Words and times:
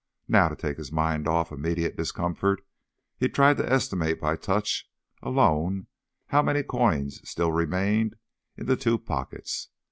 Now, 0.27 0.49
to 0.49 0.55
take 0.55 0.77
his 0.77 0.91
mind 0.91 1.27
off 1.27 1.51
immediate 1.51 1.95
discomfort, 1.95 2.65
he 3.19 3.29
tried 3.29 3.57
to 3.57 3.71
estimate 3.71 4.19
by 4.19 4.35
touch 4.35 4.89
alone 5.21 5.85
how 6.29 6.41
many 6.41 6.63
coins 6.63 7.21
still 7.23 7.51
remained 7.51 8.15
in 8.57 8.65
the 8.65 8.75
two 8.75 8.97
pockets. 8.97 9.69